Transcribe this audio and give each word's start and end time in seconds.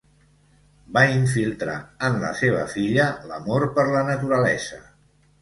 Va 0.95 1.03
infiltrar 1.17 1.75
en 2.07 2.17
la 2.23 2.31
seva 2.41 2.65
filla 2.73 3.07
l'amor 3.33 3.69
per 3.77 3.87
la 3.93 4.03
naturalesa. 4.11 4.83